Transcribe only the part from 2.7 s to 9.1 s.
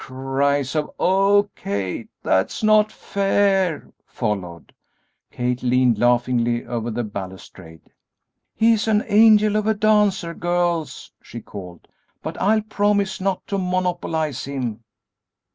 fair!" followed. Kate leaned laughingly over the balustrade. "He's an